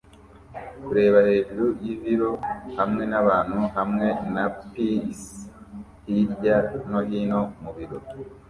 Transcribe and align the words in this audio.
Kureba 0.85 1.17
hejuru 1.29 1.65
yibiro 1.83 2.31
hamwe 2.77 3.03
nabantu 3.11 3.59
hamwe 3.75 4.07
na 4.33 4.45
PC 4.55 4.73
hirya 6.05 6.57
no 6.89 6.99
hino 7.09 7.39
mubiro 7.63 7.97